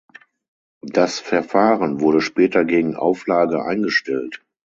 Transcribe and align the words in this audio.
Das 0.87 1.19
Verfahren 1.19 1.99
wurde 2.01 2.21
später 2.21 2.65
gegen 2.65 2.95
Auflage 2.95 3.63
eingestellt. 3.63 4.41